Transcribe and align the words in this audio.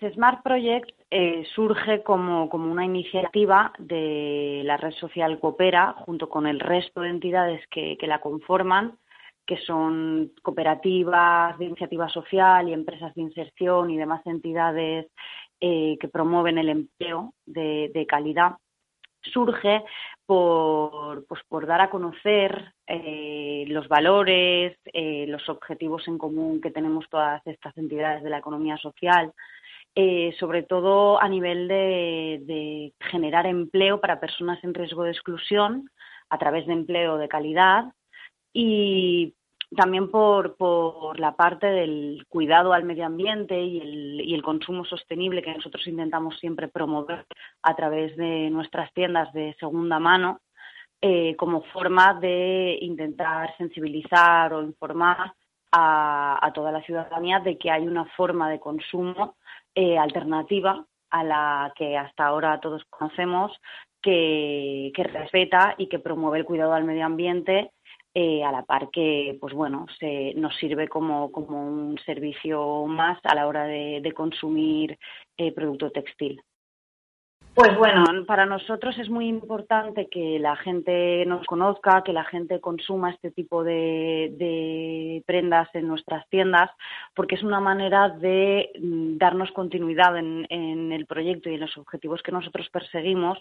Smart 0.00 0.42
Project 0.44 0.92
eh, 1.10 1.44
surge 1.54 2.02
como, 2.04 2.44
una 2.44 2.84
iniciativa 2.84 3.72
de 3.78 4.62
la 4.64 4.76
red 4.76 4.92
social 4.92 5.40
Coopera, 5.40 5.94
junto 5.98 6.28
con 6.28 6.46
el 6.46 6.60
resto 6.60 7.00
de 7.00 7.08
entidades 7.08 7.66
que, 7.68 7.96
la 8.02 8.20
conforman, 8.20 8.96
que 9.44 9.56
son 9.58 10.32
cooperativas 10.42 11.58
de 11.58 11.64
iniciativa 11.64 12.08
social 12.08 12.68
y 12.68 12.74
empresas 12.74 13.12
de 13.14 13.22
inserción 13.22 13.90
y 13.90 13.96
demás 13.96 14.24
entidades 14.26 15.06
eh, 15.60 15.96
que 16.00 16.08
promueven 16.08 16.58
el 16.58 16.68
empleo 16.68 17.34
de, 17.44 18.06
calidad. 18.08 18.52
Surge 19.20 19.82
por, 20.26 21.26
pues, 21.26 21.42
por 21.48 21.66
dar 21.66 21.80
a 21.80 21.90
conocer 21.90 22.72
eh, 22.86 23.64
los 23.66 23.88
valores, 23.88 24.78
los 24.94 25.48
objetivos 25.48 26.06
en 26.06 26.18
común 26.18 26.60
que 26.60 26.70
tenemos 26.70 27.08
todas 27.10 27.44
estas 27.48 27.76
entidades 27.76 28.22
de 28.22 28.30
la 28.30 28.38
economía 28.38 28.76
social, 28.76 29.32
eh, 30.00 30.32
sobre 30.38 30.62
todo 30.62 31.20
a 31.20 31.28
nivel 31.28 31.66
de, 31.66 32.92
generar 33.00 33.46
empleo 33.46 34.00
para 34.00 34.20
personas 34.20 34.62
en 34.62 34.72
riesgo 34.72 35.02
de 35.02 35.10
exclusión 35.10 35.90
a 36.30 36.38
través 36.38 36.68
de 36.68 36.72
empleo 36.72 37.18
de 37.18 37.26
calidad 37.26 37.86
y 38.52 39.34
también 39.76 40.08
por, 40.08 40.54
la 41.18 41.34
parte 41.34 41.66
del 41.66 42.24
cuidado 42.28 42.72
al 42.72 42.84
medio 42.84 43.06
ambiente 43.06 43.60
y 43.60 44.32
el, 44.32 44.42
consumo 44.44 44.84
sostenible 44.84 45.42
que 45.42 45.52
nosotros 45.52 45.84
intentamos 45.88 46.38
siempre 46.38 46.68
promover 46.68 47.26
a 47.64 47.74
través 47.74 48.16
de 48.16 48.50
nuestras 48.50 48.92
tiendas 48.92 49.32
de 49.32 49.56
segunda 49.58 49.98
mano 49.98 50.42
eh, 51.02 51.34
como 51.34 51.64
forma 51.72 52.14
de 52.14 52.78
intentar 52.82 53.52
sensibilizar 53.56 54.54
o 54.54 54.62
informar 54.62 55.34
a, 55.72 56.17
toda 56.52 56.72
la 56.72 56.82
ciudadanía 56.82 57.40
de 57.40 57.58
que 57.58 57.70
hay 57.70 57.86
una 57.86 58.04
forma 58.16 58.50
de 58.50 58.60
consumo 58.60 59.36
eh, 59.74 59.98
alternativa 59.98 60.84
a 61.10 61.24
la 61.24 61.72
que 61.76 61.96
hasta 61.96 62.26
ahora 62.26 62.60
todos 62.60 62.84
conocemos, 62.90 63.52
que, 64.02 64.92
respeta 64.94 65.74
y 65.78 65.88
que 65.88 65.98
promueve 65.98 66.38
el 66.38 66.44
cuidado 66.44 66.72
al 66.72 66.84
medio 66.84 67.04
ambiente 67.04 67.72
eh, 68.14 68.42
a 68.44 68.52
la 68.52 68.64
par 68.64 68.90
que, 68.90 69.36
pues 69.40 69.54
bueno, 69.54 69.86
se, 69.98 70.34
nos 70.34 70.56
sirve 70.56 70.88
como, 70.88 71.26
un 71.26 71.98
servicio 72.04 72.86
más 72.86 73.18
a 73.24 73.34
la 73.34 73.46
hora 73.46 73.64
de, 73.64 74.12
consumir 74.14 74.98
eh, 75.36 75.52
producto 75.52 75.90
textil. 75.90 76.40
Pues 77.58 77.76
bueno, 77.76 78.04
para 78.24 78.46
nosotros 78.46 78.96
es 78.98 79.10
muy 79.10 79.26
importante 79.26 80.06
que 80.08 80.38
la 80.38 80.54
gente 80.54 81.26
nos 81.26 81.44
conozca, 81.44 82.04
que 82.04 82.12
la 82.12 82.22
gente 82.22 82.60
consuma 82.60 83.10
este 83.10 83.32
tipo 83.32 83.64
de, 83.64 85.24
prendas 85.26 85.68
en 85.74 85.88
nuestras 85.88 86.24
tiendas, 86.28 86.70
porque 87.16 87.34
es 87.34 87.42
una 87.42 87.58
manera 87.58 88.10
de 88.10 88.70
mm, 88.80 89.18
darnos 89.18 89.50
continuidad 89.50 90.16
en, 90.18 90.92
el 90.92 91.04
proyecto 91.06 91.50
y 91.50 91.54
en 91.54 91.60
los 91.62 91.76
objetivos 91.76 92.22
que 92.22 92.30
nosotros 92.30 92.68
perseguimos, 92.70 93.36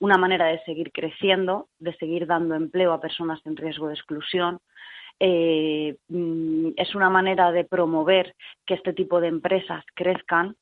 una 0.00 0.18
manera 0.18 0.48
de 0.48 0.62
seguir 0.64 0.92
creciendo, 0.92 1.68
de 1.78 1.96
seguir 1.96 2.26
dando 2.26 2.54
empleo 2.54 2.92
a 2.92 3.00
personas 3.00 3.40
en 3.46 3.56
riesgo 3.56 3.88
de 3.88 3.94
exclusión, 3.94 4.60
eh, 5.18 5.96
mm, 6.08 6.72
es 6.76 6.94
una 6.94 7.08
manera 7.08 7.52
de 7.52 7.64
promover 7.64 8.34
que 8.66 8.74
este 8.74 8.92
tipo 8.92 9.18
de 9.18 9.28
empresas 9.28 9.82
crezcan 9.94 10.56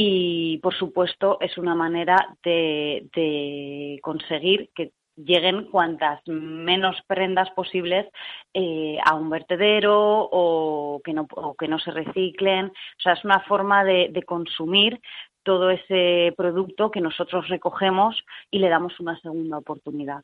y, 0.00 0.58
por 0.58 0.76
supuesto, 0.76 1.38
es 1.40 1.58
una 1.58 1.74
manera 1.74 2.36
de, 2.44 3.98
conseguir 4.00 4.70
que 4.72 4.92
lleguen 5.16 5.64
cuantas 5.72 6.20
menos 6.28 6.94
prendas 7.08 7.50
posibles 7.50 8.06
eh, 8.54 8.98
a 9.04 9.16
un 9.16 9.28
vertedero 9.28 10.28
o 10.30 11.00
que, 11.02 11.12
no, 11.12 11.26
que 11.58 11.66
no 11.66 11.80
se 11.80 11.90
reciclen. 11.90 12.66
O 12.66 13.00
sea, 13.02 13.14
es 13.14 13.24
una 13.24 13.40
forma 13.40 13.82
de, 13.82 14.22
consumir 14.24 15.00
todo 15.42 15.68
ese 15.68 16.32
producto 16.36 16.92
que 16.92 17.00
nosotros 17.00 17.48
recogemos 17.48 18.22
y 18.52 18.60
le 18.60 18.68
damos 18.68 19.00
una 19.00 19.18
segunda 19.20 19.58
oportunidad. 19.58 20.22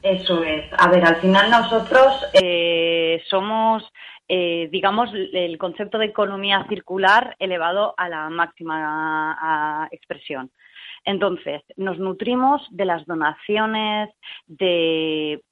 Eso 0.00 0.42
es. 0.42 0.64
A 0.78 0.88
ver, 0.88 1.04
al 1.04 1.16
final 1.16 1.50
nosotros 1.50 2.24
eh, 2.32 3.22
somos 3.28 3.84
eh, 4.28 4.68
digamos, 4.72 5.10
el 5.14 5.58
concepto 5.58 5.98
de 5.98 6.06
economía 6.06 6.66
circular 6.68 7.36
elevado 7.38 7.94
a 7.96 8.08
la 8.08 8.30
máxima 8.30 9.88
expresión. 9.90 10.50
Entonces, 11.04 11.62
nos 11.76 11.98
nutrimos 11.98 12.66
de 12.70 12.86
las 12.86 13.04
donaciones 13.06 14.10
de, 14.46 15.42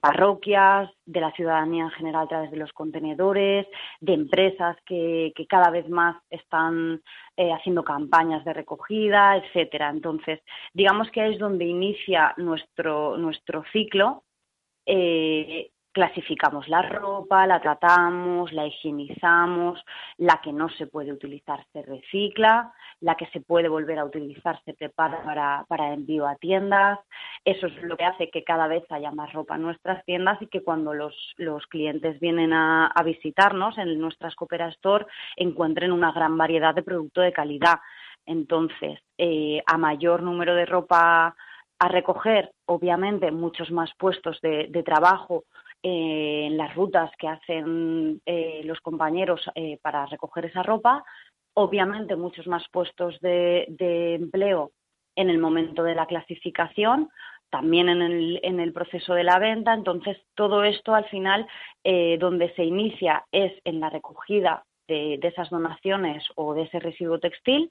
parroquias, 0.00 0.90
de 1.06 1.20
la 1.20 1.30
ciudadanía 1.32 1.84
en 1.84 1.90
general 1.90 2.24
a 2.24 2.28
través 2.28 2.50
de 2.50 2.56
los 2.56 2.72
contenedores, 2.72 3.66
de 4.00 4.14
empresas 4.14 4.76
que, 4.84 5.32
cada 5.48 5.70
vez 5.70 5.88
más 5.88 6.16
están 6.30 7.00
eh, 7.36 7.52
haciendo 7.52 7.84
campañas 7.84 8.44
de 8.44 8.52
recogida, 8.52 9.36
etcétera. 9.36 9.90
Entonces, 9.90 10.40
digamos 10.72 11.10
que 11.10 11.20
ahí 11.20 11.34
es 11.34 11.38
donde 11.38 11.64
inicia 11.66 12.34
nuestro, 12.36 13.16
nuestro 13.16 13.64
ciclo 13.72 14.24
eh, 14.86 15.70
clasificamos 15.92 16.68
la 16.68 16.82
ropa, 16.82 17.46
la 17.46 17.60
tratamos, 17.60 18.52
la 18.52 18.66
higienizamos, 18.66 19.78
la 20.16 20.40
que 20.42 20.52
no 20.52 20.68
se 20.70 20.86
puede 20.86 21.12
utilizar 21.12 21.64
se 21.72 21.82
recicla, 21.82 22.72
la 23.00 23.14
que 23.16 23.26
se 23.26 23.40
puede 23.40 23.68
volver 23.68 23.98
a 23.98 24.04
utilizar 24.04 24.60
se 24.64 24.72
prepara 24.72 25.22
para, 25.22 25.64
para 25.68 25.92
envío 25.92 26.26
a 26.26 26.36
tiendas. 26.36 26.98
Eso 27.44 27.66
es 27.66 27.82
lo 27.82 27.96
que 27.96 28.04
hace 28.04 28.30
que 28.30 28.42
cada 28.42 28.68
vez 28.68 28.84
haya 28.90 29.10
más 29.10 29.32
ropa 29.32 29.56
en 29.56 29.62
nuestras 29.62 30.04
tiendas 30.04 30.40
y 30.40 30.46
que 30.46 30.62
cuando 30.62 30.94
los, 30.94 31.14
los 31.36 31.66
clientes 31.66 32.18
vienen 32.20 32.52
a, 32.52 32.92
visitarnos 33.04 33.76
en 33.78 33.98
nuestras 33.98 34.36
Coopera 34.36 34.68
Store 34.68 35.06
encuentren 35.36 35.90
una 35.90 36.12
gran 36.12 36.38
variedad 36.38 36.74
de 36.74 36.84
producto 36.84 37.20
de 37.20 37.32
calidad. 37.32 37.80
Entonces, 38.24 39.00
eh, 39.18 39.60
a 39.66 39.76
mayor 39.76 40.22
número 40.22 40.54
de 40.54 40.64
ropa 40.64 41.34
a 41.80 41.88
recoger, 41.88 42.52
obviamente, 42.66 43.32
muchos 43.32 43.72
más 43.72 43.90
puestos 43.98 44.40
de 44.40 44.82
trabajo 44.84 45.42
eh, 45.82 46.46
en 46.46 46.56
las 46.56 46.74
rutas 46.74 47.10
que 47.18 47.28
hacen 47.28 48.20
eh, 48.24 48.62
los 48.64 48.80
compañeros 48.80 49.40
eh, 49.54 49.78
para 49.82 50.06
recoger 50.06 50.46
esa 50.46 50.62
ropa, 50.62 51.04
obviamente 51.54 52.14
muchos 52.14 52.46
más 52.46 52.64
puestos 52.70 53.18
de, 53.20 53.66
empleo 54.14 54.70
en 55.16 55.28
el 55.28 55.38
momento 55.38 55.82
de 55.82 55.94
la 55.94 56.06
clasificación, 56.06 57.08
también 57.50 57.88
en 57.88 58.00
el, 58.00 58.40
en 58.42 58.60
el, 58.60 58.72
proceso 58.72 59.14
de 59.14 59.24
la 59.24 59.38
venta. 59.38 59.74
Entonces, 59.74 60.16
todo 60.34 60.64
esto 60.64 60.94
al 60.94 61.04
final, 61.06 61.46
donde 62.18 62.54
se 62.54 62.64
inicia 62.64 63.26
es 63.30 63.52
en 63.64 63.80
la 63.80 63.90
recogida 63.90 64.64
de, 64.88 65.18
esas 65.22 65.50
donaciones 65.50 66.24
o 66.36 66.54
de 66.54 66.62
ese 66.62 66.78
residuo 66.78 67.18
textil 67.18 67.68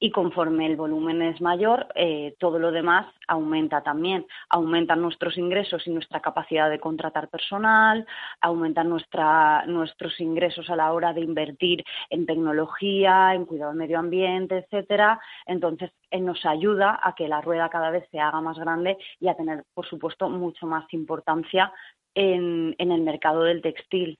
y 0.00 0.10
conforme 0.10 0.66
el 0.66 0.76
volumen 0.76 1.22
es 1.22 1.40
mayor, 1.40 1.88
eh, 1.94 2.34
todo 2.38 2.58
lo 2.58 2.70
demás 2.70 3.06
aumenta 3.26 3.82
también. 3.82 4.26
Aumentan 4.48 5.02
nuestros 5.02 5.36
ingresos 5.36 5.86
y 5.86 5.90
nuestra 5.90 6.20
capacidad 6.20 6.70
de 6.70 6.78
contratar 6.78 7.28
personal, 7.28 8.06
aumentan 8.40 8.88
nuestros 8.88 10.20
ingresos 10.20 10.70
a 10.70 10.76
la 10.76 10.92
hora 10.92 11.12
de 11.12 11.20
invertir 11.20 11.84
en 12.10 12.26
tecnología, 12.26 13.34
en 13.34 13.44
cuidado 13.44 13.70
del 13.72 13.78
medio 13.78 13.98
ambiente, 13.98 14.58
etcétera. 14.58 15.20
Entonces, 15.46 15.90
eh, 16.10 16.20
nos 16.20 16.44
ayuda 16.46 17.00
a 17.02 17.14
que 17.14 17.28
la 17.28 17.40
rueda 17.40 17.68
cada 17.68 17.90
vez 17.90 18.08
se 18.10 18.20
haga 18.20 18.40
más 18.40 18.58
grande 18.58 18.96
y 19.20 19.28
a 19.28 19.34
tener, 19.34 19.64
por 19.74 19.86
supuesto, 19.86 20.28
mucho 20.28 20.66
más 20.66 20.84
importancia 20.92 21.72
en 22.14 22.74
el 22.78 23.02
mercado 23.02 23.44
del 23.44 23.62
textil 23.62 24.18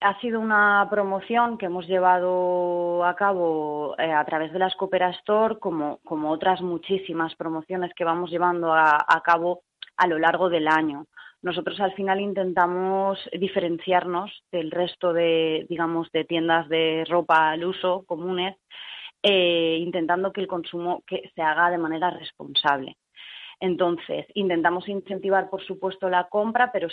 ha 0.00 0.20
sido 0.20 0.40
una 0.40 0.86
promoción 0.90 1.58
que 1.58 1.66
hemos 1.66 1.86
llevado 1.86 3.04
a 3.04 3.16
cabo 3.16 3.96
eh, 3.98 4.12
a 4.12 4.24
través 4.24 4.52
de 4.52 4.58
la 4.58 4.70
Coopera 4.76 5.10
Store, 5.10 5.58
como, 5.58 5.98
como, 6.04 6.30
otras 6.30 6.60
muchísimas 6.60 7.34
promociones 7.34 7.92
que 7.94 8.04
vamos 8.04 8.30
llevando 8.30 8.72
a, 8.72 9.22
cabo 9.24 9.62
a 9.96 10.06
lo 10.06 10.18
largo 10.18 10.48
del 10.48 10.68
año. 10.68 11.06
Nosotros 11.42 11.80
al 11.80 11.94
final 11.94 12.20
intentamos 12.20 13.18
diferenciarnos 13.32 14.30
del 14.52 14.70
resto 14.70 15.12
de, 15.12 15.66
digamos, 15.68 16.10
de 16.12 16.24
tiendas 16.24 16.68
de 16.68 17.04
ropa 17.08 17.50
al 17.50 17.64
uso 17.64 18.04
comunes, 18.06 18.56
eh, 19.22 19.78
intentando 19.80 20.32
que 20.32 20.40
el 20.40 20.46
consumo 20.46 21.02
que 21.06 21.30
se 21.34 21.42
haga 21.42 21.70
de 21.70 21.78
manera 21.78 22.10
responsable. 22.10 22.96
Entonces, 23.60 24.26
intentamos 24.34 24.88
incentivar, 24.88 25.50
por 25.50 25.64
supuesto, 25.64 26.08
la 26.08 26.28
compra, 26.28 26.70
pero 26.70 26.88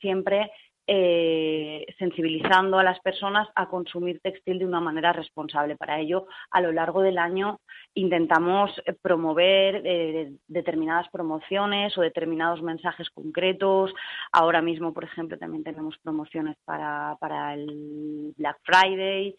siempre 0.00 0.50
eh, 0.88 1.84
sensibilizando 1.98 2.78
a 2.78 2.84
las 2.84 3.00
personas 3.00 3.48
a 3.56 3.68
consumir 3.68 4.20
textil 4.20 4.60
de 4.60 4.66
una 4.66 4.80
manera 4.80 5.12
responsable. 5.12 5.74
Para 5.74 5.98
ello, 5.98 6.28
a 6.52 6.60
lo 6.60 6.70
largo 6.70 7.02
del 7.02 7.18
año 7.18 7.58
intentamos 7.94 8.70
eh, 8.86 8.92
promover 8.92 9.82
eh, 9.84 10.30
determinadas 10.46 11.08
promociones 11.08 11.98
o 11.98 12.02
determinados 12.02 12.62
mensajes 12.62 13.10
concretos. 13.10 13.92
Ahora 14.30 14.62
mismo, 14.62 14.94
por 14.94 15.02
ejemplo, 15.02 15.36
también 15.36 15.64
tenemos 15.64 15.98
promociones 15.98 16.56
para, 16.64 17.16
para 17.18 17.54
el 17.54 18.32
Black 18.36 18.58
Friday. 18.62 19.34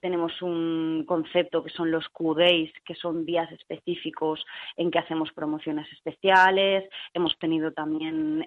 Tenemos 0.00 0.40
un 0.40 1.04
concepto 1.06 1.62
que 1.62 1.68
son 1.68 1.90
los 1.90 2.08
Q-Days, 2.08 2.72
que 2.86 2.94
son 2.94 3.26
días 3.26 3.52
específicos 3.52 4.42
en 4.78 4.90
que 4.90 4.98
hacemos 4.98 5.30
promociones 5.34 5.86
especiales. 5.92 6.88
Hemos 7.12 7.38
tenido 7.38 7.70
también 7.72 8.46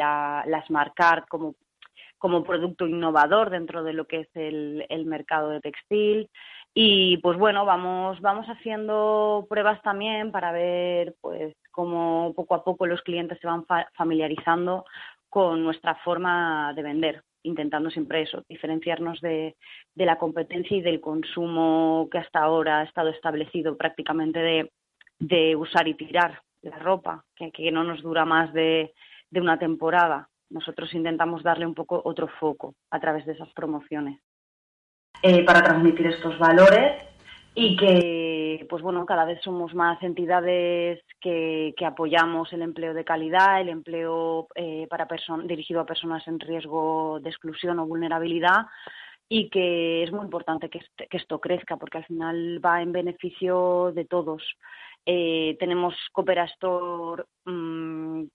la, 0.00 0.44
la 0.46 0.64
como, 1.28 1.54
como 2.18 2.44
producto 2.44 2.86
innovador 2.86 3.50
dentro 3.50 3.82
de 3.82 3.92
lo 3.92 4.06
que 4.06 4.20
es 4.20 4.28
el, 4.34 4.86
el 4.88 5.06
mercado 5.06 5.50
de 5.50 5.60
textil. 5.60 6.28
Y 6.72 7.16
pues 7.18 7.36
bueno, 7.36 7.64
vamos, 7.64 8.20
vamos 8.20 8.46
haciendo 8.46 9.46
pruebas 9.48 9.82
también 9.82 10.30
para 10.30 10.52
ver 10.52 11.14
pues 11.20 11.56
cómo 11.72 12.32
poco 12.36 12.54
a 12.54 12.62
poco 12.64 12.86
los 12.86 13.02
clientes 13.02 13.38
se 13.40 13.46
van 13.46 13.64
familiarizando 13.94 14.84
con 15.28 15.62
nuestra 15.64 15.96
forma 15.96 16.72
de 16.74 16.82
vender, 16.82 17.22
intentando 17.42 17.90
siempre 17.90 18.22
eso, 18.22 18.44
diferenciarnos 18.48 19.20
de, 19.20 19.56
de 19.94 20.06
la 20.06 20.18
competencia 20.18 20.76
y 20.76 20.80
del 20.80 21.00
consumo 21.00 22.08
que 22.10 22.18
hasta 22.18 22.40
ahora 22.40 22.80
ha 22.80 22.84
estado 22.84 23.08
establecido 23.08 23.76
prácticamente 23.76 24.38
de, 24.40 24.72
de 25.18 25.56
usar 25.56 25.88
y 25.88 25.94
tirar 25.94 26.40
la 26.62 26.78
ropa, 26.78 27.24
que, 27.34 27.50
que 27.50 27.70
no 27.70 27.84
nos 27.84 28.02
dura 28.02 28.24
más 28.24 28.52
de, 28.52 28.92
de 29.30 29.40
una 29.40 29.58
temporada. 29.58 30.28
Nosotros 30.50 30.92
intentamos 30.94 31.42
darle 31.42 31.66
un 31.66 31.74
poco 31.74 32.00
otro 32.04 32.28
foco 32.40 32.74
a 32.90 32.98
través 32.98 33.24
de 33.26 33.32
esas 33.32 33.52
promociones. 33.52 34.20
Eh, 35.22 35.44
para 35.44 35.62
transmitir 35.62 36.06
estos 36.06 36.38
valores 36.38 37.04
y 37.54 37.76
que, 37.76 38.66
pues 38.70 38.82
bueno, 38.82 39.04
cada 39.04 39.24
vez 39.24 39.40
somos 39.42 39.74
más 39.74 40.02
entidades 40.02 41.02
que, 41.20 41.74
que 41.76 41.84
apoyamos 41.84 42.52
el 42.52 42.62
empleo 42.62 42.94
de 42.94 43.04
calidad, 43.04 43.60
el 43.60 43.68
empleo 43.68 44.48
eh, 44.54 44.86
para 44.88 45.06
dirigido 45.44 45.80
a 45.80 45.86
personas 45.86 46.26
en 46.26 46.40
riesgo 46.40 47.20
de 47.20 47.28
exclusión 47.28 47.78
o 47.78 47.86
vulnerabilidad 47.86 48.66
y 49.28 49.50
que 49.50 50.02
es 50.04 50.10
muy 50.10 50.24
importante 50.24 50.70
que, 50.70 50.80
que 50.96 51.16
esto 51.16 51.38
crezca 51.38 51.76
porque 51.76 51.98
al 51.98 52.06
final 52.06 52.60
va 52.64 52.80
en 52.80 52.92
beneficio 52.92 53.92
de 53.92 54.04
todos. 54.04 54.42
Eh, 55.06 55.56
tenemos 55.58 55.94
Coopera 56.12 56.44
Store 56.44 57.24
mmm, 57.44 57.69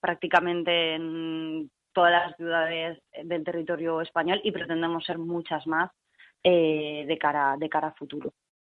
prácticamente 0.06 0.94
en 0.94 1.68
todas 1.92 2.12
las 2.12 2.36
ciudades 2.36 3.02
del 3.24 3.42
territorio 3.42 4.00
español 4.00 4.40
y 4.44 4.52
pretendemos 4.52 5.04
ser 5.04 5.18
muchas 5.18 5.66
más 5.66 5.90
eh, 6.44 7.04
de, 7.08 7.18
cara, 7.18 7.56
de 7.58 7.68
cara 7.68 7.88
a 7.88 7.94
futuro. 7.94 8.32